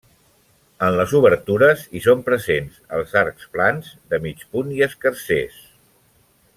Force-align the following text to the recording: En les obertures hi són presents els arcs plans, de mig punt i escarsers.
En 0.85 0.95
les 0.99 1.11
obertures 1.19 1.83
hi 1.97 2.01
són 2.05 2.23
presents 2.29 2.79
els 2.99 3.13
arcs 3.23 3.51
plans, 3.57 3.93
de 4.15 4.21
mig 4.25 4.43
punt 4.57 4.73
i 4.79 4.83
escarsers. 4.91 5.61